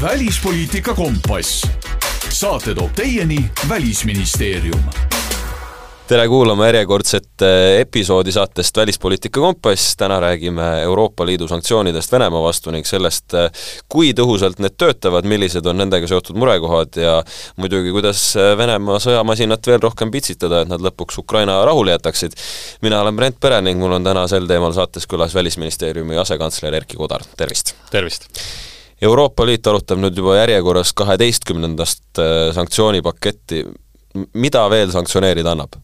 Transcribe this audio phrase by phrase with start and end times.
[0.00, 1.66] välispoliitika kompass.
[2.28, 3.36] saate toob teieni
[3.68, 4.82] Välisministeerium
[6.08, 12.70] tere kuulama järjekordset eh, episoodi saatest Välispoliitika kompass, täna räägime Euroopa Liidu sanktsioonidest Venemaa vastu
[12.70, 13.50] ning sellest, eh,
[13.88, 17.22] kui tõhusalt need töötavad, millised on nendega seotud murekohad ja
[17.56, 22.34] muidugi, kuidas eh, Venemaa sõjamasinat veel rohkem pitsitada, et nad lõpuks Ukraina rahule jätaksid.
[22.82, 26.96] mina olen Brent Pere ning mul on täna sel teemal saates külas Välisministeeriumi asekantsler Erkki
[26.96, 27.74] Kodar, tervist!
[27.90, 28.30] tervist!
[29.02, 32.20] Euroopa Liit arutab nüüd juba järjekorras kaheteistkümnendast
[32.52, 33.62] sanktsioonipaketti,
[34.36, 35.78] mida veel sanktsioneerida annab?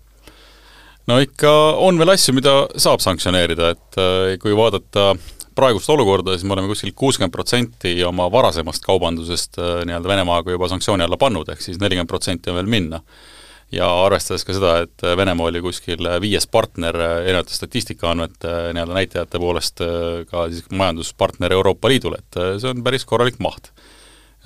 [1.10, 1.52] no ikka
[1.86, 5.12] on veel asju, mida saab sanktsioneerida, et äh, kui vaadata
[5.56, 10.70] praegust olukorda, siis me oleme kuskil kuuskümmend protsenti oma varasemast kaubandusest äh, nii-öelda Venemaaga juba
[10.72, 13.00] sanktsiooni alla pannud, ehk siis nelikümmend protsenti on veel minna.
[13.74, 19.82] Ja arvestades ka seda, et Venemaa oli kuskil viies partner erinevate statistikaandmete nii-öelda näitajate poolest
[20.30, 23.72] ka siis majanduspartner Euroopa Liidule, et see on päris korralik maht.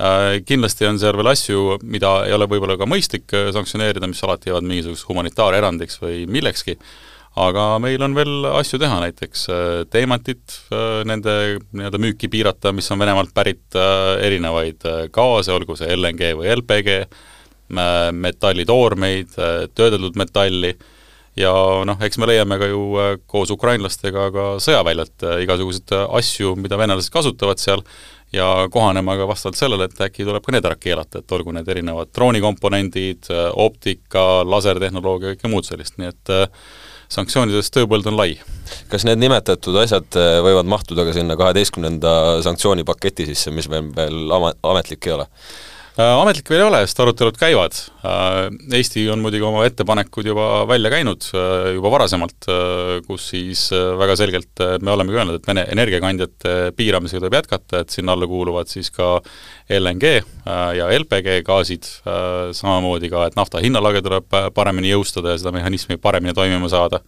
[0.01, 4.23] Äh, kindlasti on seal veel asju, mida ei ole võib-olla ka mõistlik äh, sanktsioneerida, mis
[4.25, 6.77] alati jäävad mingisuguseks humanitaarerandiks või millekski,
[7.41, 10.57] aga meil on veel asju teha, näiteks äh, teemantit,
[11.11, 11.35] nende
[11.75, 13.67] nii-öelda müüki piirata, mis on Venemaalt pärit,
[14.25, 16.97] erinevaid gaase, olgu see LNG või LPG,
[17.71, 19.37] metallitoormeid,
[19.75, 20.73] töödeldud metalli,
[21.39, 21.53] ja
[21.87, 22.81] noh, eks me leiame ka ju
[23.31, 27.85] koos ukrainlastega ka sõjaväljalt igasuguseid asju, mida venelased kasutavad seal,
[28.33, 31.69] ja kohanema ka vastavalt sellele, et äkki tuleb ka need ära keelata, et olgu need
[31.69, 36.47] erinevad droonikomponendid, optika, lasertehnoloogia, kõike muud sellist, nii et äh,
[37.11, 38.37] sanktsioonidest tööpõld on lai.
[38.91, 42.15] kas need nimetatud asjad äh, võivad mahtuda ka sinna kaheteistkümnenda
[42.47, 45.27] sanktsioonipaketi sisse, mis meil veel ametlik ei ole?
[46.01, 47.75] Äh, ametlik veel ei ole, sest arutelud käivad.
[48.07, 48.47] Äh,
[48.79, 52.47] Eesti on muidugi oma ettepanekud juba välja käinud äh, juba varasemalt,
[53.07, 58.15] kus siis väga selgelt me olemegi öelnud, et Vene energiakandjate piiramisega tuleb jätkata, et sinna
[58.15, 59.17] alla kuuluvad siis ka
[59.77, 60.13] LNG
[60.79, 61.89] ja LPG gaasid,
[62.57, 67.03] samamoodi ka, et nafta hinnalage tuleb paremini jõustada ja seda mehhanismi paremini toimima saada.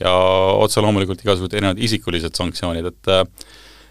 [0.00, 0.12] ja
[0.56, 3.10] otse loomulikult igasugused erinevad isikulised sanktsioonid, et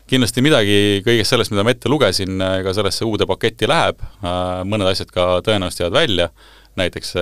[0.10, 4.90] kindlasti midagi kõigest sellest, mida ma ette lugesin, ka sellesse uude paketti läheb, äh, mõned
[4.90, 6.30] asjad ka tõenäoliselt jäävad välja,
[6.80, 7.16] näiteks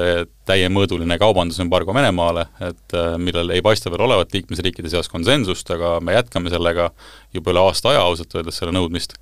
[0.45, 6.17] täiemõõduline kaubandusembargo Venemaale, et äh, millel ei paista veel olevat liikmesriikide seas konsensust, aga me
[6.17, 6.91] jätkame sellega
[7.35, 9.17] juba üle aasta aja ausalt öeldes, selle nõudmist.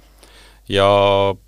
[0.69, 0.87] ja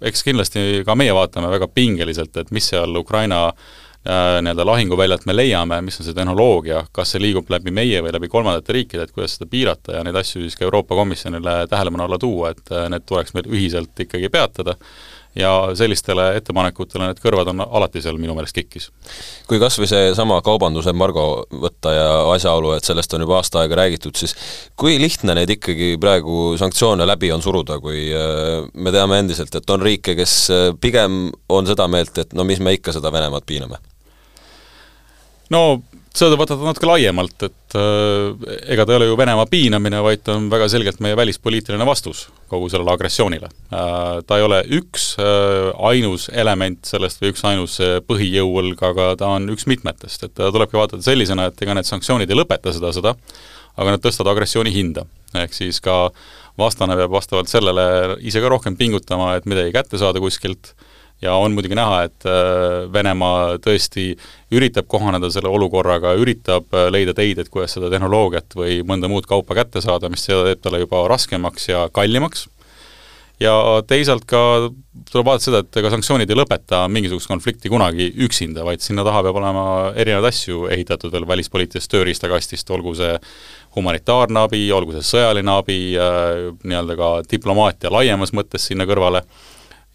[0.06, 5.36] eks kindlasti ka meie vaatame väga pingeliselt, et mis seal Ukraina Äh, nii-öelda lahinguväljalt me
[5.36, 9.14] leiame, mis on see tehnoloogia, kas see liigub läbi meie või läbi kolmandate riikide, et
[9.16, 12.88] kuidas seda piirata ja neid asju siis ka Euroopa Komisjonile tähelepanu alla tuua, et äh,
[12.94, 14.78] need tuleks meil ühiselt ikkagi peatada
[15.38, 18.88] ja sellistele ettepanekutele need kõrvad on alati seal minu meelest kikkis.
[19.50, 24.16] kui kas või seesama kaubandusembargo võtta ja asjaolu, et sellest on juba aasta aega räägitud,
[24.18, 24.34] siis
[24.76, 29.76] kui lihtne neid ikkagi praegu sanktsioone läbi on suruda, kui äh, me teame endiselt, et
[29.76, 30.40] on riike, kes
[30.82, 33.84] pigem on seda meelt, et no mis me ikka seda Venemaad piiname
[35.54, 35.82] no
[36.18, 40.36] seda võtad natuke laiemalt, et äh, ega ta ei ole ju Venemaa piinamine, vaid ta
[40.38, 44.24] on väga selgelt meie välispoliitiline vastus kogu sellele agressioonile äh,.
[44.28, 49.30] Ta ei ole üks äh, ainus element sellest või üks ainus äh, põhijõuõlg, aga ta
[49.38, 52.94] on üks mitmetest, et ta tulebki vaadata sellisena, et ega need sanktsioonid ei lõpeta seda
[52.96, 53.14] sõda,
[53.78, 55.06] aga nad tõstavad agressiooni hinda.
[55.38, 56.08] ehk siis ka
[56.58, 60.87] vastane peab vastavalt sellele ise ka rohkem pingutama, et midagi kätte saada kuskilt äh,,
[61.22, 64.12] ja on muidugi näha, et äh, Venemaa tõesti
[64.54, 69.30] üritab kohaneda selle olukorraga, üritab äh, leida teid, et kuidas seda tehnoloogiat või mõnda muud
[69.30, 72.48] kaupa kätte saada, mis seda teeb talle juba raskemaks ja kallimaks,
[73.42, 73.54] ja
[73.88, 74.42] teisalt ka
[75.12, 79.22] tuleb vaadata seda, et ega sanktsioonid ei lõpeta mingisugust konflikti kunagi üksinda, vaid sinna taha
[79.28, 83.14] peab olema erinevaid asju ehitatud veel välispoliitilisest tööriistakastist, olgu see
[83.78, 89.26] humanitaarne abi, olgu see sõjaline abi, äh, nii-öelda ka diplomaatia laiemas mõttes sinna kõrvale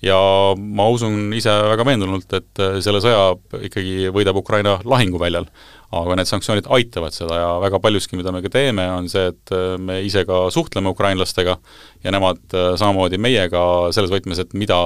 [0.03, 0.19] ja
[0.59, 3.37] ma usun ise väga veendunult, et äh, selle sõja
[3.69, 5.47] ikkagi võidab Ukraina lahinguväljal.
[5.93, 9.53] aga need sanktsioonid aitavad seda ja väga paljuski, mida me ka teeme, on see, et
[9.53, 11.59] äh, me ise ka suhtleme ukrainlastega
[12.05, 14.78] ja nemad äh, samamoodi meiega selles võtmes, et mida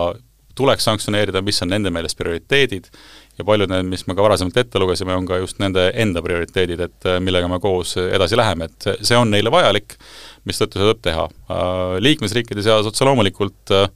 [0.56, 2.88] tuleks sanktsioneerida, mis on nende meelest prioriteedid
[3.38, 6.80] ja paljud need, mis me ka varasemalt ette lugesime, on ka just nende enda prioriteedid,
[6.80, 9.98] et millega me koos edasi läheme, et see, see on neile vajalik,
[10.48, 11.26] mistõttu seda tuleb teha.
[12.00, 13.88] Liikmesriikide seas otse loomulikult Äh,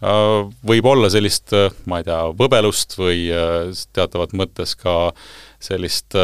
[0.00, 5.12] võib olla sellist, äh, ma ei tea, võbelust või äh, teatavat mõttes ka
[5.60, 6.16] sellist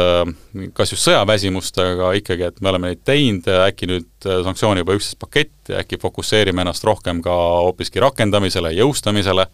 [0.73, 5.19] kas just sõjaväsimust, aga ikkagi, et me oleme neid teinud, äkki nüüd sanktsioon juba üksteist
[5.21, 7.35] pakett ja äkki fokusseerime ennast rohkem ka
[7.67, 9.45] hoopiski rakendamisele, jõustamisele,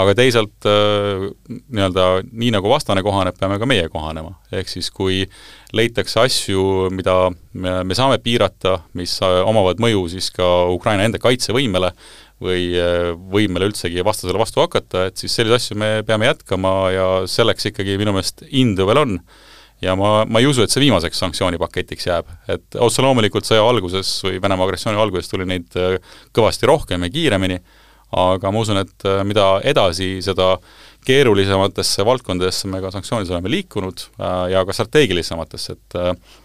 [0.00, 4.32] aga teisalt nii-öelda nii, nagu vastane kohaneb, peame ka meie kohanema.
[4.48, 5.26] ehk siis kui
[5.76, 7.18] leitakse asju, mida
[7.52, 11.92] me saame piirata, mis omavad mõju siis ka Ukraina enda kaitsevõimele,
[12.42, 12.66] või
[13.32, 17.96] võimele üldsegi vastasele vastu hakata, et siis selliseid asju me peame jätkama ja selleks ikkagi
[18.00, 19.18] minu meelest indu veel on
[19.82, 22.30] ja ma, ma ei usu, et see viimaseks sanktsioonipaketiks jääb.
[22.50, 25.98] et otse loomulikult sõja alguses või Venemaa agressiooni alguses tuli neid äh,
[26.34, 27.58] kõvasti rohkem ja kiiremini,
[28.22, 30.54] aga ma usun, et äh, mida edasi, seda
[31.06, 35.98] keerulisematesse valdkondadesse me ka sanktsioonides oleme liikunud äh, ja ka strateegilisematesse, et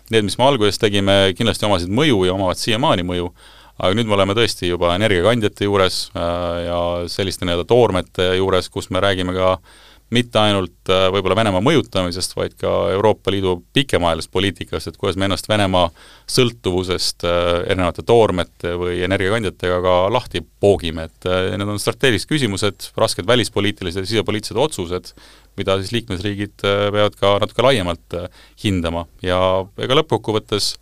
[0.09, 3.29] need, mis me alguses tegime, kindlasti omasid mõju ja omavad siiamaani mõju,
[3.77, 6.79] aga nüüd me oleme tõesti juba energiakandjate juures ja
[7.11, 9.75] selliste nii-öelda toormete juures, kus me räägime ka äh,
[10.13, 15.27] mitte ainult äh, võib-olla Venemaa mõjutamisest, vaid ka Euroopa Liidu pikemaajalisest poliitikast, et kuidas me
[15.27, 15.89] ennast Venemaa
[16.31, 22.89] sõltuvusest äh, erinevate toormete või energiakandjatega ka lahti poogime, et äh, need on strateegilised küsimused,
[22.99, 25.13] rasked välispoliitilised ja sisepoliitilised otsused,
[25.59, 28.15] mida siis liikmesriigid peavad ka natuke laiemalt
[28.61, 29.07] hindama.
[29.25, 29.39] Ja
[29.81, 30.75] ega lõppkokkuvõttes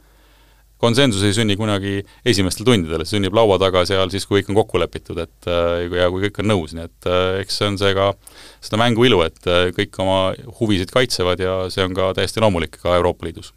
[0.81, 4.60] konsensus ei sünni kunagi esimestel tundidel, see sünnib laua taga seal siis, kui kõik on
[4.60, 7.80] kokku lepitud, et äh, ja kui kõik on nõus, nii et äh, eks see on
[7.81, 8.12] see ka
[8.66, 10.19] seda mängu ilu, et äh, kõik oma
[10.60, 13.54] huvisid kaitsevad ja see on ka täiesti loomulik ka Euroopa Liidus.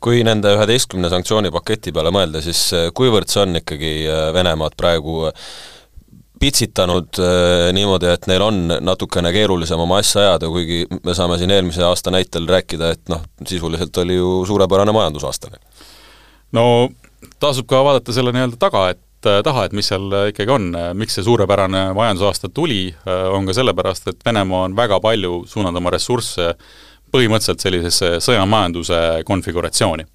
[0.00, 3.94] kui nende üheteistkümne sanktsioonipaketi peale mõelda, siis kuivõrd see on ikkagi
[4.34, 5.30] Venemaad praegu
[6.40, 11.52] pitsitanud äh, niimoodi, et neil on natukene keerulisem oma asja ajada, kuigi me saame siin
[11.54, 15.64] eelmise aasta näitel rääkida, et noh, sisuliselt oli ju suurepärane majandusaasta neil
[16.52, 16.88] no
[17.42, 20.68] tasub ka vaadata selle nii-öelda taga, et äh, taha, et mis seal äh, ikkagi on,
[20.98, 25.82] miks see suurepärane majandusaasta tuli, äh, on ka sellepärast, et Venemaa on väga palju suunanud
[25.82, 26.52] oma ressursse
[27.14, 30.06] põhimõtteliselt sellisesse sõjamajanduse konfiguratsiooni,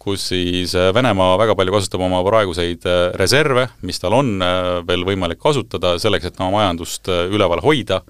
[0.00, 2.86] kus siis Venemaa väga palju kasutab oma praeguseid
[3.20, 4.38] reserve, mis tal on
[4.86, 8.00] veel võimalik kasutada selleks, et oma majandust üleval hoida,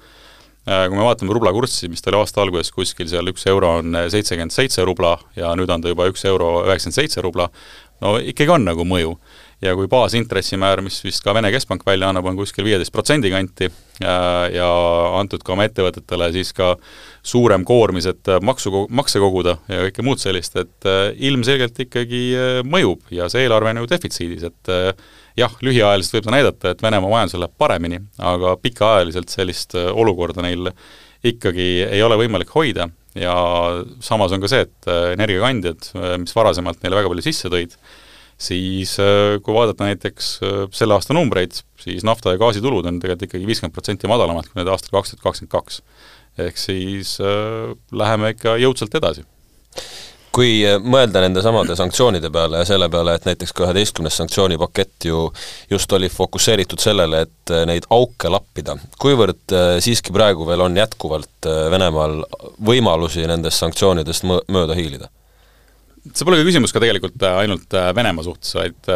[0.64, 3.96] kui me vaatame rubla kurssi, mis ta oli aasta alguses kuskil seal üks euro on
[4.12, 7.48] seitsekümmend seitse rubla ja nüüd on ta juba üks euro üheksakümmend seitse rubla,
[8.04, 9.14] no ikkagi on nagu mõju.
[9.60, 13.66] ja kui baasintressimäär, mis vist ka Vene Keskpank välja annab, on kuskil viieteist protsendi kanti
[14.00, 14.14] ja,
[14.48, 14.68] ja
[15.18, 16.70] antud ka oma ettevõtetele siis ka
[17.20, 22.62] suurem koormis, et maksu, makse koguda ja kõike muud sellist, et äh, ilmselgelt ikkagi äh,
[22.64, 24.94] mõjub ja see eelarve on ju defitsiidis, et äh,
[25.38, 30.44] jah, lühiajaliselt võib ta näidata, et Venemaa majandusel läheb paremini, aga pikaajaliselt sellist äh, olukorda
[30.44, 30.72] neil
[31.26, 32.88] ikkagi ei ole võimalik hoida
[33.18, 33.34] ja
[34.04, 37.76] samas on ka see, et äh, energiakandjad, äh, mis varasemalt neile väga palju sisse tõid,
[38.40, 38.94] siis
[39.44, 40.28] kui vaadata näiteks
[40.72, 44.70] selle aasta numbreid, siis nafta- ja gaasitulud on tegelikult ikkagi viiskümmend protsenti madalamad kui need
[44.72, 45.82] aastal kaks tuhat kakskümmend kaks.
[46.40, 49.26] ehk siis äh, läheme ikka jõudsalt edasi
[50.34, 55.08] kui äh, mõelda nende samade sanktsioonide peale ja selle peale, et näiteks ka üheteistkümnes sanktsioonipakett
[55.10, 55.26] ju
[55.70, 60.78] just oli fokusseeritud sellele, et äh, neid auke lappida, kuivõrd äh, siiski praegu veel on
[60.78, 62.20] jätkuvalt Venemaal
[62.66, 65.10] võimalusi nendest sanktsioonidest mõ-, mööda hiilida?
[66.00, 68.86] see pole ka küsimus ka tegelikult ainult Venemaa suhtes, vaid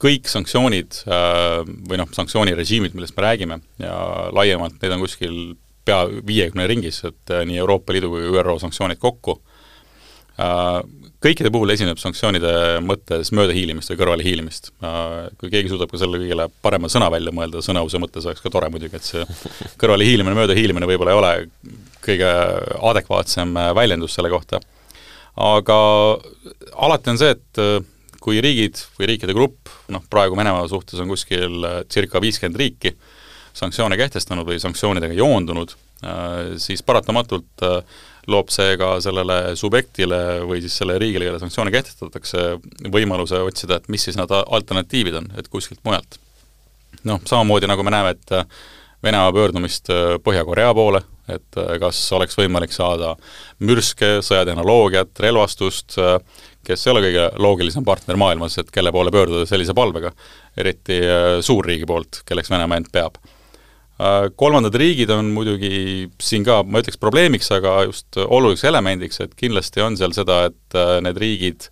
[0.00, 3.98] kõik sanktsioonid või noh, sanktsioonirežiimid, millest me räägime ja
[4.32, 5.36] laiemalt, neid on kuskil
[5.84, 9.36] pea viiekümne ringis, et nii Euroopa Liidu kui ÜRO sanktsioonid kokku
[11.20, 14.70] kõikide puhul esineb sanktsioonide mõttes möödahiilimist või kõrvalehiilimist.
[14.84, 18.52] Äh, kui keegi suudab ka selle kõigele parema sõna välja mõelda, sõnause mõttes oleks ka
[18.52, 19.24] tore muidugi, et see
[19.80, 21.32] kõrvalehiilimine, möödahiilimine võib-olla ei ole
[22.04, 22.32] kõige
[22.92, 24.62] adekvaatsem äh, väljendus selle kohta.
[25.40, 25.78] aga
[26.86, 27.60] alati on see, et
[28.20, 32.92] kui riigid või riikide grupp, noh praegu Venemaa suhtes on kuskil circa viiskümmend riiki,
[33.56, 35.72] sanktsioone kehtestanud või sanktsioonidega joondunud,
[36.60, 37.80] siis paratamatult äh,
[38.32, 42.44] loob see ka sellele subjektile või siis sellele riigile, kelle sanktsioone kehtestatakse,
[42.92, 46.18] võimaluse otsida, et mis siis need alternatiivid on, et kuskilt mujalt.
[47.08, 48.36] noh, samamoodi nagu me näeme, et
[49.00, 49.88] Venemaa pöördumist
[50.20, 50.98] Põhja-Korea poole,
[51.32, 53.14] et kas oleks võimalik saada
[53.64, 55.96] mürske, sõjatehnoloogiat, relvastust,
[56.66, 60.12] kes ei ole kõige loogilisem partner maailmas, et kelle poole pöörduda sellise palvega,
[60.60, 61.00] eriti
[61.40, 63.39] suurriigi poolt, kelleks Venemaa end peab Äh,
[64.36, 69.82] kolmandad riigid on muidugi siin ka, ma ütleks probleemiks, aga just oluliseks elemendiks, et kindlasti
[69.84, 71.68] on seal seda, et äh, need riigid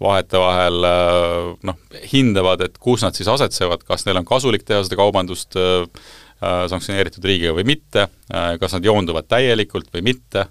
[0.00, 1.80] vahetevahel äh, noh,
[2.12, 5.58] hindavad, et kus nad siis asetsevad, kas neil on kasulik teha seda kaubandust
[6.38, 10.44] sanktsioneeritud riigiga või mitte, kas nad joonduvad täielikult või mitte,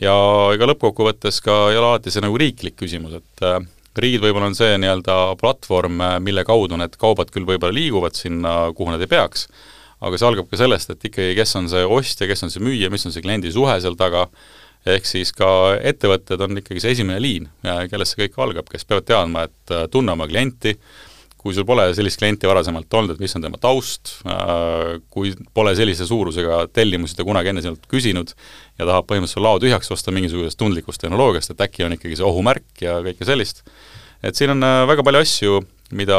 [0.00, 0.14] ja
[0.54, 3.44] ega lõppkokkuvõttes ka ei ole alati see nagu riiklik küsimus, et
[4.00, 8.94] riigid võib-olla on see nii-öelda platvorm, mille kaudu need kaubad küll võib-olla liiguvad sinna, kuhu
[8.94, 9.44] nad ei peaks,
[10.00, 12.90] aga see algab ka sellest, et ikkagi, kes on see ostja, kes on see müüja,
[12.92, 14.26] mis on see kliendi suhe seal taga,
[14.84, 15.48] ehk siis ka
[15.80, 17.48] ettevõtted on ikkagi see esimene liin,
[17.90, 20.76] kellest see kõik algab, kes peavad teadma, et äh, tunne oma klienti,
[21.44, 24.14] kui sul pole sellist klienti varasemalt olnud, et mis on tema taust,
[25.12, 29.92] kui pole sellise suurusega tellimusi ta kunagi enne sinult küsinud ja tahab põhimõtteliselt lao tühjaks
[29.92, 33.60] osta mingisugusest tundlikust tehnoloogiast, et äkki on ikkagi see ohumärk ja kõike sellist,
[34.24, 35.60] et siin on väga palju asju,
[35.92, 36.18] mida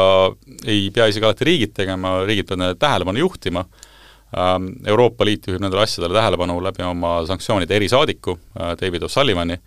[0.66, 3.64] ei pea isegi alati riigid tegema, riigid peavad nendele tähelepanu juhtima,
[4.36, 9.58] ähm, Euroopa Liit juhib nendele asjadele tähelepanu läbi oma sanktsioonide erisaadiku, äh, David O'Sullivani,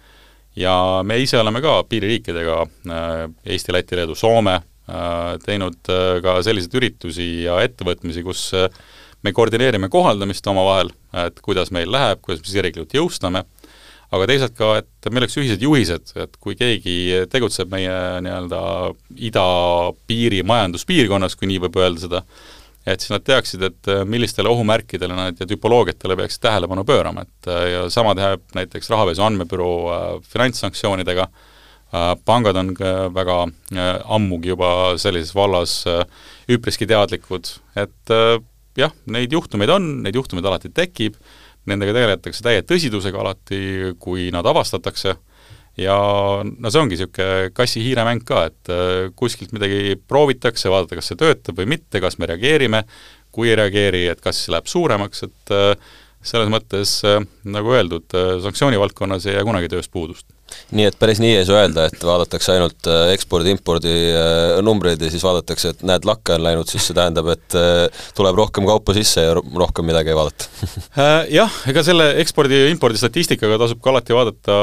[0.55, 4.55] ja me ise oleme ka piiririikidega, äh, Eesti, Läti, Leedu, Soome,
[4.89, 5.91] äh, teinud
[6.23, 8.49] ka selliseid üritusi ja ettevõtmisi, kus
[9.23, 10.93] me koordineerime kohaldamist omavahel,
[11.25, 13.43] et kuidas meil läheb, kuidas me siseriiklikult jõustame,
[14.09, 17.93] aga teisalt ka, et meil oleks ühised juhised, et kui keegi tegutseb meie
[18.25, 18.61] nii-öelda
[19.29, 22.23] idapiiri majanduspiirkonnas, kui nii võib öelda seda,
[22.89, 27.85] et siis nad teaksid, et millistele ohumärkidele nad ja tüpoloogiatele peaksid tähelepanu pöörama, et ja
[27.93, 31.29] sama teeb näiteks Rahapesu Andmebüroo äh, finantssanktsioonidega.
[31.89, 32.73] Äh,, pangad on
[33.13, 36.01] väga äh, ammugi juba sellises vallas äh,
[36.49, 38.39] üpriski teadlikud, et äh,
[38.79, 41.17] jah, neid juhtumeid on, neid juhtumeid alati tekib,
[41.67, 43.59] nendega tegeletakse täie tõsidusega alati,
[43.99, 45.15] kui nad avastatakse,
[45.79, 45.95] ja
[46.45, 51.19] no see ongi niisugune kassi-hiire mäng ka, et äh, kuskilt midagi proovitakse, vaadata, kas see
[51.19, 52.83] töötab või mitte, kas me reageerime,
[53.35, 55.93] kui ei reageeri, et kas läheb suuremaks, et äh,
[56.25, 60.27] selles mõttes, äh, nagu öeldud, sanktsioonivaldkonnas ei jää kunagi tööst puudust
[60.75, 65.09] nii et päris nii ei saa öelda, et vaadatakse ainult äh, ekspordi-impordi äh, numbreid ja
[65.11, 68.93] siis vaadatakse, et näed, lakke on läinud, siis see tähendab, et äh, tuleb rohkem kaupa
[68.97, 70.49] sisse ja rohkem midagi ei vaadata.
[71.39, 74.59] Jah, ega selle ekspordi ja impordi statistikaga tasub ka alati vaadata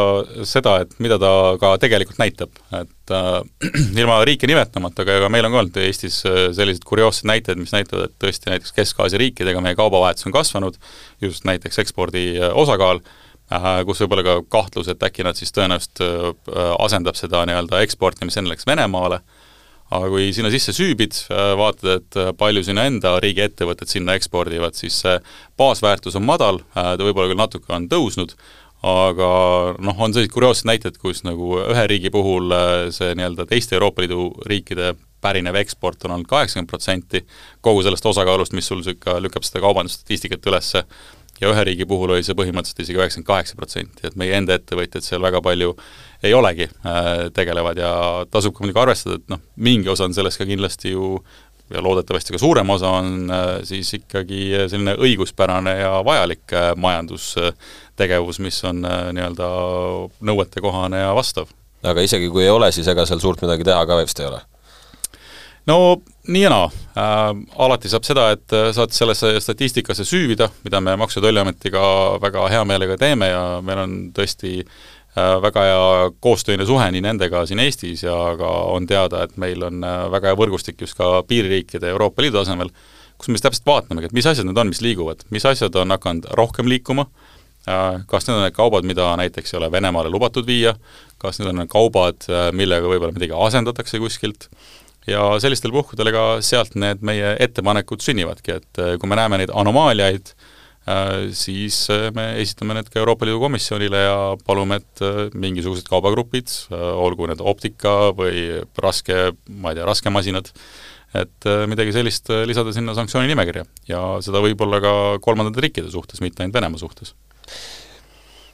[0.47, 3.43] seda, et mida ta ka tegelikult näitab, et äh,
[4.01, 8.11] ilma riike nimetamata, aga ega meil on ka olnud Eestis selliseid kurioossed näiteid, mis näitavad,
[8.11, 10.79] et tõesti näiteks Kesk-Aasia riikidega meie kaubavahetus on kasvanud,
[11.23, 13.26] just näiteks ekspordi osakaal, Äh,
[13.87, 18.27] kus võib olla ka kahtlus, et äkki nad siis tõenäoliselt äh, asendab seda nii-öelda eksporti,
[18.27, 19.21] mis enne läks Venemaale,
[19.87, 24.75] aga kui sinna sisse süübid, äh, vaatad, et palju sinu enda riigi ettevõtted sinna ekspordivad,
[24.79, 25.19] siis see
[25.59, 28.35] baasväärtus on madal, ta võib-olla küll natuke on tõusnud,
[28.87, 29.29] aga
[29.83, 32.53] noh, on sellised kurioossed näited, kus nagu ühe riigi puhul
[32.95, 34.93] see nii-öelda teiste Euroopa Liidu riikide
[35.27, 37.23] pärinev eksport on olnud kaheksakümmend protsenti
[37.65, 40.75] kogu sellest osakaalust, mis sul niisugune lükkab seda kaubandusstatistikat üles,
[41.41, 45.05] ja ühe riigi puhul oli see põhimõtteliselt isegi üheksakümmend kaheksa protsenti, et meie enda ettevõtjad
[45.05, 45.75] seal väga palju
[46.25, 47.93] ei olegi äh,, tegelevad ja
[48.33, 51.19] tasub ka muidugi arvestada, et noh, mingi osa on sellest ka kindlasti ju
[51.71, 58.41] ja loodetavasti ka suurem osa on äh, siis ikkagi selline õiguspärane ja vajalik äh, majandustegevus,
[58.45, 59.49] mis on äh, nii-öelda
[60.31, 61.51] nõuetekohane ja vastav.
[61.83, 64.41] aga isegi kui ei ole, siis ega seal suurt midagi teha ka vist ei ole?
[65.67, 65.79] no
[66.27, 66.67] nii ja naa.
[66.97, 71.83] Äh,, alati saab seda, et äh, saad sellesse statistikasse süüvida, mida me Maksu- ja Tolliametiga
[72.23, 77.45] väga hea meelega teeme ja meil on tõesti äh, väga hea koostöine suhe nii nendega
[77.47, 81.23] siin Eestis ja ka on teada, et meil on äh, väga hea võrgustik just ka
[81.29, 82.73] piiririikide Euroopa Liidu tasemel,
[83.17, 85.95] kus me siis täpselt vaatamegi, et mis asjad need on, mis liiguvad, mis asjad on
[85.95, 87.07] hakanud rohkem liikuma,
[87.69, 90.75] äh, kas need on need kaubad, mida näiteks ei ole Venemaale lubatud viia,
[91.23, 94.51] kas need on need kaubad, millega võib-olla midagi asendatakse kuskilt,
[95.11, 99.53] ja sellistel puhkudel ega sealt need meie ettepanekud sünnivadki, et äh, kui me näeme neid
[99.55, 100.33] anomaaliaid,
[100.91, 106.53] äh, siis äh, me esitame need ka Euroopa Liidu Komisjonile ja palume, et mingisugused kaubagrupid,
[106.75, 110.53] olgu need optika või raske, ma ei tea, raskemasinad,
[111.17, 113.63] et midagi sellist lisada sinna sanktsiooni nimekirja.
[113.89, 114.93] Ja seda võib-olla ka
[115.25, 117.15] kolmandate riikide suhtes, mitte ainult Venemaa suhtes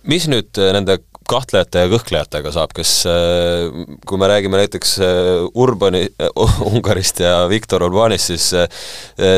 [0.09, 0.99] mis nüüd nende
[1.32, 3.68] kahtlejate ja kõhklejatega saab, kes, äh,
[4.09, 6.02] kui me räägime näiteks äh, Urbani
[6.71, 8.49] Ungarist ja Viktor Orbanist, siis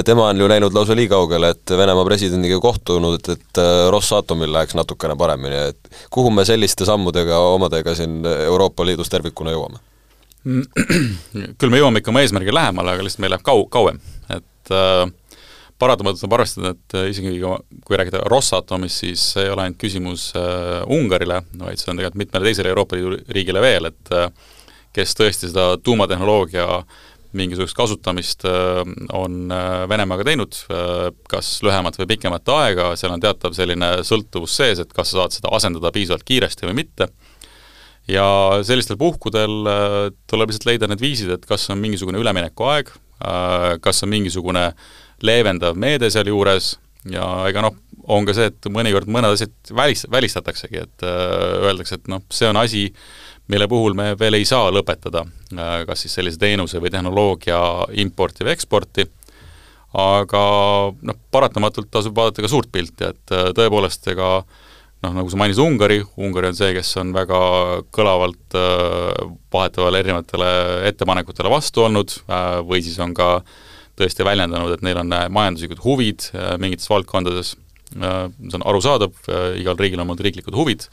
[0.07, 5.17] tema on ju läinud lausa nii kaugele, et Venemaa presidendiga kohtunud, et Rosatomil läheks natukene
[5.21, 9.83] paremini, et kuhu me selliste sammudega omadega siin Euroopa Liidus tervikuna jõuame?
[11.61, 14.01] küll me jõuame ikka oma eesmärgile lähemale, aga lihtsalt meil läheb kau-, kauem,
[14.33, 15.07] et äh,
[15.85, 17.39] paratamatult tuleb arvestada, et äh, isegi
[17.85, 22.21] kui rääkida Rossatomist, siis see ei ole ainult küsimus äh, Ungarile, vaid see on tegelikult
[22.23, 24.29] mitmele teisele Euroopa Liidu riigile veel, et äh,
[24.95, 26.69] kes tõesti seda tuumatehnoloogia
[27.35, 29.51] mingisugust kasutamist on
[29.91, 30.55] Venemaaga teinud,
[31.27, 35.35] kas lühemat või pikemat aega, seal on teatav selline sõltuvus sees, et kas sa saad
[35.35, 37.09] seda asendada piisavalt kiiresti või mitte,
[38.07, 38.29] ja
[38.63, 39.67] sellistel puhkudel
[40.31, 42.95] tuleb lihtsalt leida need viisid, et kas on mingisugune üleminekuaeg,
[43.83, 46.75] kas on mingisugune äh, leevendav meede sealjuures
[47.11, 47.77] ja ega noh,
[48.13, 52.49] on ka see, et mõnikord mõned asjad välis, välistataksegi, et äh, öeldakse, et noh, see
[52.51, 52.87] on asi,
[53.53, 57.61] mille puhul me veel ei saa lõpetada äh, kas siis sellise teenuse või tehnoloogia
[58.05, 59.09] importi või eksporti,
[60.01, 60.45] aga
[61.01, 64.39] noh, paratamatult tasub vaadata ka suurt pilti, et äh, tõepoolest, ega
[65.05, 67.39] noh, nagu sa mainisid Ungari, Ungari on see, kes on väga
[67.95, 68.57] kõlavalt
[69.53, 70.49] vahetevahel erinevatele
[70.89, 72.15] ettepanekutele vastu olnud
[72.65, 73.29] või siis on ka
[73.99, 76.29] tõesti väljendanud, et neil on majanduslikud huvid
[76.63, 77.55] mingites valdkondades,
[77.95, 79.15] see on arusaadav,
[79.61, 80.89] igal riigil on omad riiklikud huvid,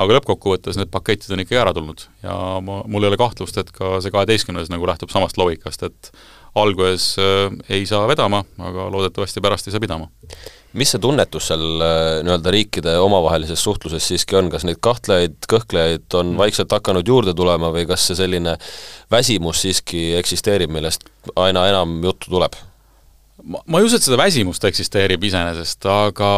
[0.00, 2.06] aga lõppkokkuvõttes need paketid on ikkagi ära tulnud.
[2.24, 6.12] Ja ma, mul ei ole kahtlust, et ka see kaheteistkümnes nagu lähtub samast loogikast, et
[6.58, 10.08] alguses äh, ei saa vedama, aga loodetavasti pärast ei saa pidama.
[10.72, 16.14] mis see tunnetus seal äh, nii-öelda riikide omavahelises suhtluses siiski on, kas neid kahtlejaid, kõhklejaid
[16.14, 16.42] on mm.
[16.44, 18.54] vaikselt hakanud juurde tulema või kas see selline
[19.10, 22.54] väsimus siiski eksisteerib, millest aina enam juttu tuleb?
[23.42, 26.30] ma, ma ei usu, et seda väsimust eksisteerib iseenesest, aga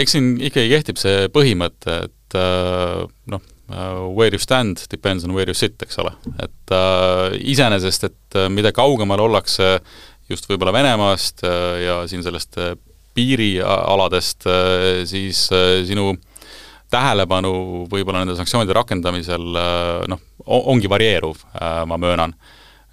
[0.00, 5.48] eks siin ikkagi kehtib see põhimõte, et äh, noh, where you stand depends on where
[5.48, 6.12] you sit, eks ole.
[6.40, 9.78] et uh, iseenesest, et uh, mida kaugemal ollakse
[10.30, 12.72] just võib-olla Venemaast uh, ja siin sellest uh,
[13.16, 16.14] piirialadest uh,, siis uh, sinu
[16.92, 17.52] tähelepanu
[17.92, 22.32] võib-olla nende sanktsioonide rakendamisel uh, noh, ongi varieeruv uh,, ma möönan.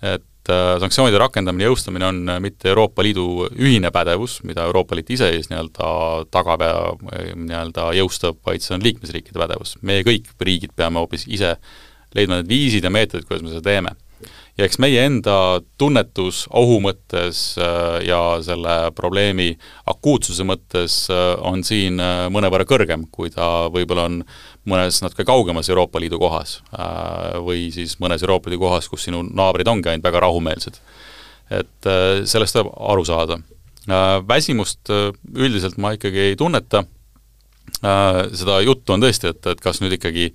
[0.03, 4.95] et et äh, sanktsioonide rakendamine, jõustamine on äh, mitte Euroopa Liidu ühine pädevus, mida Euroopa
[4.97, 5.89] Liit ise siis nii-öelda
[6.33, 9.75] tagab ja äh, nii-öelda jõustab, vaid see on liikmesriikide pädevus.
[9.81, 11.55] meie kõik riigid peame hoopis ise
[12.15, 13.95] leidma need viisid ja meetodid, kuidas me seda teeme
[14.55, 19.51] ja eks meie enda tunnetus ohu mõttes äh, ja selle probleemi
[19.91, 24.21] akuutsuse mõttes äh, on siin äh, mõnevõrra kõrgem, kui ta võib-olla on
[24.69, 26.57] mõnes natuke kaugemas Euroopa Liidu kohas
[27.45, 30.79] või siis mõnes Euroopa Liidu kohas, kus sinu naabrid ongi ainult väga rahumeelsed.
[31.53, 31.87] et
[32.25, 33.37] sellest tuleb aru saada.
[34.25, 36.81] Väsimust üldiselt ma ikkagi ei tunneta,
[37.81, 40.29] seda juttu on tõesti, et, et kas nüüd ikkagi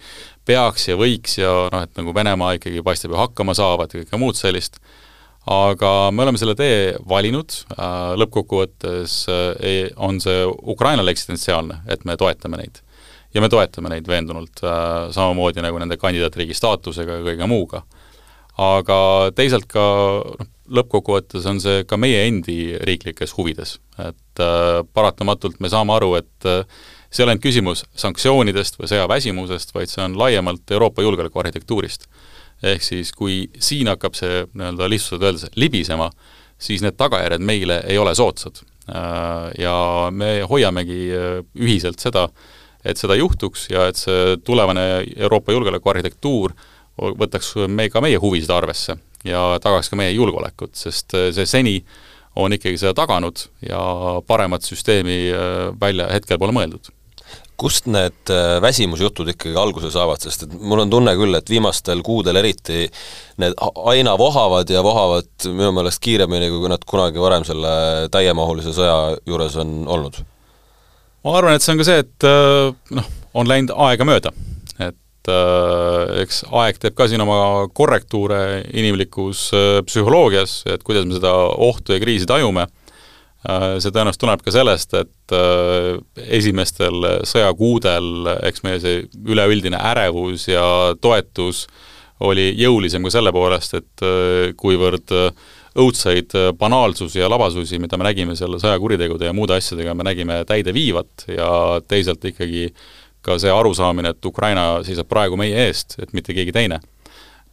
[0.46, 4.20] peaks ja võiks ja noh, et nagu Venemaa ikkagi paistab ju hakkama saavat ja kõike
[4.20, 4.80] muud sellist,
[5.50, 10.44] aga me oleme selle tee valinud, äh, lõppkokkuvõttes äh, on see
[10.74, 12.82] Ukrainale eksistentsiaalne, et me toetame neid.
[13.34, 17.84] ja me toetame neid veendunult, äh, samamoodi nagu nende kandidaatriigi staatusega ja kõige muuga.
[18.60, 19.84] aga teisalt ka
[20.38, 24.42] noh, lõppkokkuvõttes on see ka meie endi riiklikes huvides, et
[24.94, 26.48] paratamatult me saame aru, et
[27.10, 32.06] see ei ole ainult küsimus sanktsioonidest või sõjaväsimusest, vaid see on laiemalt Euroopa julgeolekuarhitektuurist.
[32.62, 36.10] ehk siis, kui siin hakkab see nii-öelda lihtsustatult öeldes libisema,
[36.60, 38.60] siis need tagajärjed meile ei ole soodsad.
[38.90, 42.28] Äh, ja me hoiamegi äh, ühiselt seda,
[42.84, 46.54] et seda juhtuks ja et see tulevane Euroopa julgeolekuarhitektuur
[47.00, 51.76] võtaks me, ka meie huvisid arvesse ja tagaks ka meie julgeolekut, sest äh, see seni
[52.38, 53.80] on ikkagi seda taganud ja
[54.26, 55.18] paremat süsteemi
[55.80, 56.92] välja hetkel pole mõeldud
[57.60, 62.00] kust need äh, väsimusjutud ikkagi alguse saavad, sest et mul on tunne küll, et viimastel
[62.06, 62.86] kuudel eriti
[63.40, 63.56] need
[63.92, 67.72] aina vohavad ja vohavad minu meelest kiiremini, kui nad kunagi varem selle
[68.12, 68.96] täiemahulise sõja
[69.28, 70.22] juures on olnud?
[71.26, 72.28] ma arvan, et see on ka see, et
[72.96, 74.32] noh, on läinud aega mööda.
[75.30, 79.48] Et äh, eks aeg teeb ka siin oma korrektuure inimlikus
[79.86, 82.66] psühholoogias, et kuidas me seda ohtu ja kriisi tajume.
[83.48, 85.94] Äh, see tõenäoliselt tuleneb ka sellest, et äh,
[86.36, 90.64] esimestel sõjakuudel eks meie see üleüldine ärevus ja
[91.00, 91.64] toetus
[92.20, 95.14] oli jõulisem ka selle poolest, et äh, kuivõrd
[95.80, 100.74] õudseid banaalsusi ja labasusi, mida me nägime selle sõjakuritegude ja muude asjadega, me nägime täide
[100.74, 102.66] viivat ja teisalt ikkagi
[103.22, 106.80] ka see arusaamine, et Ukraina seisab praegu meie eest, et mitte keegi teine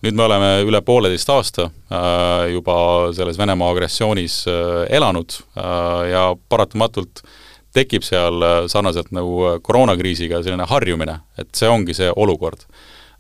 [0.06, 2.78] nüüd me oleme üle pooleteist aasta äh, juba
[3.18, 7.24] selles Venemaa agressioonis äh, elanud äh, ja paratamatult
[7.78, 12.64] tekib seal sarnaselt nagu koroonakriisiga selline harjumine, et see ongi see olukord.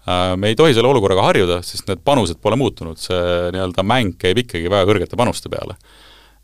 [0.07, 3.19] Me ei tohi selle olukorraga harjuda, sest need panused pole muutunud, see
[3.53, 5.75] nii-öelda mäng käib ikkagi väga kõrgete panuste peale.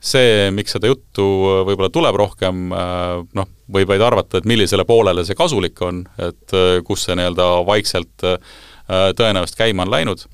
[0.03, 1.23] See, miks seda juttu
[1.67, 7.05] võib-olla tuleb rohkem, noh, võib vaid arvata, et millisele poolele see kasulik on, et kus
[7.07, 8.35] see nii-öelda vaikselt äh,
[8.91, 10.25] Äh, tõenäoliselt käima on läinud,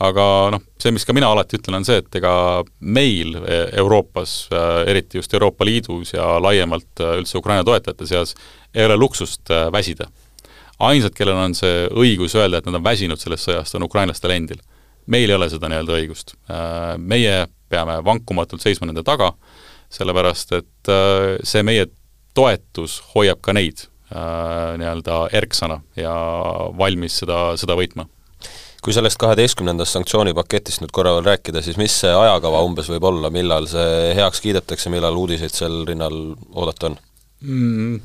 [0.00, 2.32] aga noh, see, mis ka mina alati ütlen, on see, et ega
[2.80, 8.32] meil e, Euroopas, äh, eriti just Euroopa Liidus ja laiemalt äh, üldse Ukraina toetajate seas,
[8.72, 10.08] ei ole luksust väsida.
[10.80, 14.62] ainsad, kellel on see õigus öelda, et nad on väsinud sellest sõjast, on ukrainlastel endil.
[15.06, 16.34] meil ei ole seda nii-öelda õigust.
[16.96, 19.32] Meie peame vankumatult seisma nende taga,
[19.90, 20.90] sellepärast et
[21.46, 21.86] see meie
[22.34, 26.10] toetus hoiab ka neid Äh, nii-öelda erksana ja
[26.74, 28.08] valmis seda sõda võitma.
[28.82, 33.30] kui sellest kaheteistkümnendast sanktsioonipaketist nüüd korra veel rääkida, siis mis see ajakava umbes võib olla,
[33.30, 36.16] millal see heaks kiidetakse, millal uudiseid sel rinnal
[36.50, 36.96] oodata on
[37.44, 38.00] mm.?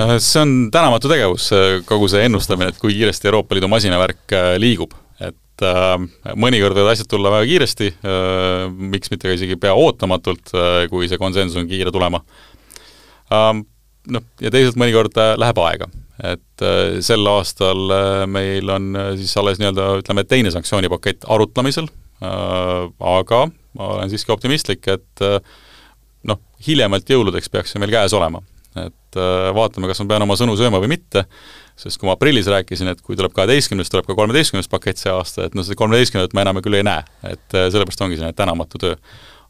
[0.00, 1.52] Äh, see on tänamatu tegevus,
[1.86, 4.98] kogu see ennustamine, et kui kiiresti Euroopa Liidu masinavärk äh, liigub,
[5.28, 10.54] et äh, mõnikord võivad asjad tulla väga kiiresti äh,, miks mitte ka isegi pea ootamatult
[10.54, 12.22] äh,, kui see konsensus on kiire tulema
[13.32, 13.50] äh,
[14.12, 15.90] noh, ja teisalt mõnikord läheb aega.
[16.22, 16.64] et
[17.02, 17.90] sel aastal
[18.30, 21.88] meil on siis alles nii-öelda ütleme, teine sanktsioonipakett arutlemisel,
[22.22, 23.40] aga
[23.78, 25.24] ma olen siiski optimistlik, et
[26.28, 28.42] noh, hiljemalt jõuludeks peaks see meil käes olema.
[28.78, 29.18] et
[29.56, 31.24] vaatame, kas ma pean oma sõnu sööma või mitte,
[31.76, 35.48] sest kui ma aprillis rääkisin, et kui tuleb kaheteistkümnes, tuleb ka kolmeteistkümnes pakett see aasta,
[35.48, 38.96] et noh, seda kolmeteistkümnendat ma enam küll ei näe, et sellepärast ongi selline tänamatu töö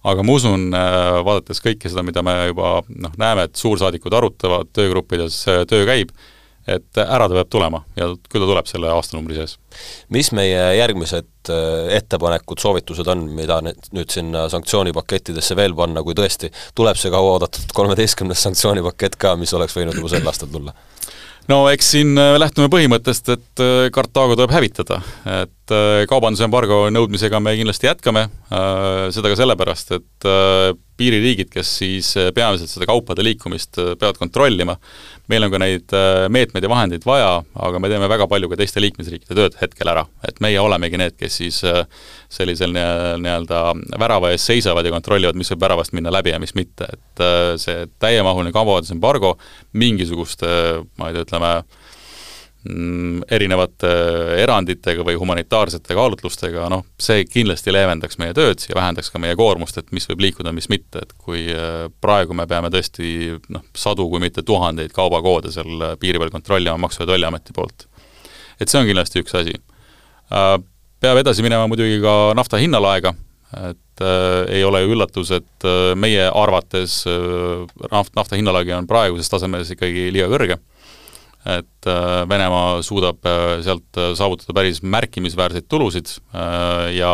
[0.03, 4.71] aga ma usun, äh, vaadates kõike seda, mida me juba noh, näeme, et suursaadikud arutavad,
[4.75, 6.11] töögruppides töö käib,
[6.67, 9.57] et ära ta peab tulema ja küll ta tuleb selle aastanumbri sees.
[10.15, 16.53] mis meie järgmised äh, ettepanekud, soovitused on, mida nüüd sinna sanktsioonipakettidesse veel panna, kui tõesti
[16.79, 20.75] tuleb see kauaoodatud kolmeteistkümnes sanktsioonipakett ka, mis oleks võinud juba sel aastal tulla?
[21.50, 25.00] No eks siin äh, lähtume põhimõttest, et Kartaago tuleb hävitada,
[25.42, 25.62] et
[26.11, 30.27] kaubandusembargo nõudmisega me kindlasti jätkame, seda ka sellepärast, et
[30.99, 34.77] piiririigid, kes siis peamiselt seda kaupade liikumist peavad kontrollima,
[35.31, 37.31] meil on ka neid äh, meetmeid ja vahendeid vaja,
[37.67, 40.05] aga me teeme väga palju ka teiste liikmesriikide tööd hetkel ära.
[40.29, 41.85] et meie olemegi need, kes siis äh,
[42.33, 43.63] sellisel nii-öelda
[44.01, 47.55] värava ees seisavad ja kontrollivad, mis võib väravast minna läbi ja mis mitte, et äh,
[47.63, 49.37] see täiemahuline kaubandusembargo
[49.79, 50.51] mingisuguste,
[50.99, 51.55] ma ei tea, ütleme,
[52.62, 53.88] erinevate
[54.38, 59.81] eranditega või humanitaarsete kaalutlustega, noh, see kindlasti leevendaks meie tööd ja vähendaks ka meie koormust,
[59.81, 64.07] et mis võib liikuda, mis mitte, et kui äh, praegu me peame tõesti noh, sadu,
[64.12, 67.88] kui mitte tuhandeid kaubakoode seal piiri peal kontrollima Maksu- ja Tolliameti poolt.
[68.61, 69.59] et see on kindlasti üks asi.
[70.31, 70.57] Äh,
[71.03, 73.11] peab edasi minema muidugi ka nafta hinnalaega,
[73.72, 78.87] et äh, ei ole ju üllatus, et äh, meie arvates äh, naft, nafta hinnalagi on
[78.87, 80.62] praeguses tasemes ikkagi liiga kõrge
[81.46, 86.14] et äh, Venemaa suudab äh, sealt äh, saavutada päris märkimisväärseid tulusid
[86.94, 87.12] ja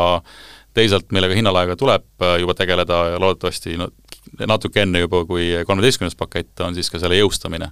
[0.77, 2.05] teisalt, millega hinnalaega tuleb
[2.39, 3.89] juba tegeleda ja loodetavasti no
[4.47, 7.71] natuke enne juba, kui kolmeteistkümnes pakett, on siis ka selle jõustamine.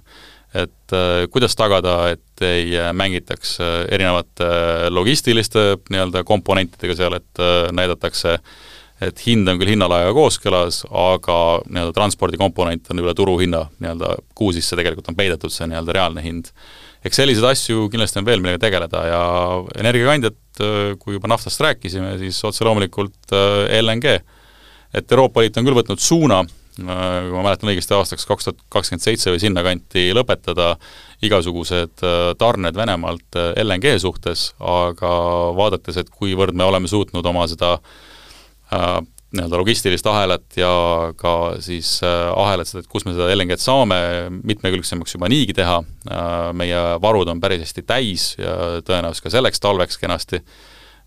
[0.57, 0.95] et
[1.31, 3.57] kuidas tagada, et ei mängitaks
[3.91, 4.47] erinevate
[4.89, 7.43] logistiliste nii-öelda komponentidega seal, et
[7.75, 8.57] näidatakse äh,
[9.03, 11.37] et hind on küll hinnalaega kooskõlas, aga
[11.69, 16.51] nii-öelda transpordikomponent on üle turuhinna nii-öelda, kuhu sisse tegelikult on peidetud see nii-öelda reaalne hind.
[17.05, 19.21] eks selliseid asju kindlasti on veel, millega tegeleda ja
[19.77, 20.39] energiakandjad,
[20.99, 24.17] kui juba naftast rääkisime, siis otse loomulikult äh, LNG.
[24.93, 28.65] et Euroopa Liit on küll võtnud suuna, äh, kui ma mäletan õigesti, aastaks kaks tuhat
[28.79, 30.73] kakskümmend seitse või sinnakanti lõpetada
[31.21, 35.15] igasugused äh, tarned Venemaalt LNG suhtes, aga
[35.53, 38.06] vaadates, et kuivõrd me oleme suutnud oma seda äh, Äh,
[38.71, 40.69] nii-öelda logistilist ahelat ja
[41.19, 43.97] ka siis äh, ahelat, seda, et kus me seda LNG-d saame
[44.39, 49.63] mitmekülgsemaks juba niigi teha, äh, meie varud on päris hästi täis ja tõenäoliselt ka selleks
[49.63, 50.39] talveks kenasti,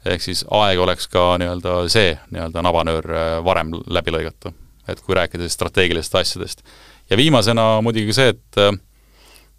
[0.04, 3.10] ehk siis aeg oleks ka nii-öelda see nii-öelda nabanöör
[3.44, 4.52] varem läbi lõigata.
[4.88, 6.62] et kui rääkida siis strateegilistest asjadest.
[7.10, 8.80] ja viimasena muidugi see, et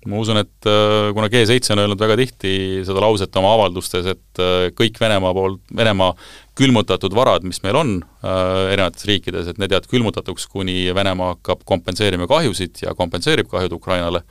[0.10, 0.70] ma usun, et
[1.14, 2.54] kuna G7 on öelnud väga tihti
[2.88, 4.42] seda lauset oma avaldustes, et
[4.78, 6.16] kõik Venemaa poolt, Venemaa
[6.58, 11.64] külmutatud varad, mis meil on äh, erinevates riikides, et need jäävad külmutatuks, kuni Venemaa hakkab
[11.68, 14.24] kompenseerima kahjusid ja kompenseerib kahjud Ukrainale,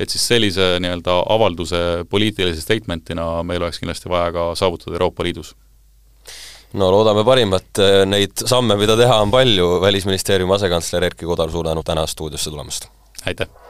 [0.00, 1.80] et siis sellise nii-öelda avalduse
[2.10, 5.54] poliitilise statementina meil oleks kindlasti vaja ka saavutada Euroopa Liidus
[6.80, 11.82] no loodame parimat, neid samme, mida teha, on palju, Välisministeeriumi asekantsler Erkki Kodar, suur tänu
[11.86, 12.88] täna stuudiosse tulemast!
[13.26, 13.69] aitäh!